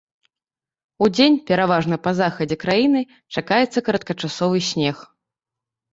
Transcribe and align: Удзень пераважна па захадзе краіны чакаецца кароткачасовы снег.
Удзень 1.07 1.35
пераважна 1.51 1.95
па 2.07 2.11
захадзе 2.21 2.57
краіны 2.65 2.99
чакаецца 3.41 3.79
кароткачасовы 3.91 4.57
снег. 4.73 4.97